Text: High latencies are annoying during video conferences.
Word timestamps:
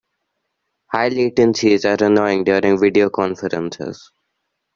High 0.91 1.09
latencies 1.09 1.85
are 1.85 2.03
annoying 2.03 2.43
during 2.43 2.79
video 2.79 3.11
conferences. 3.11 4.11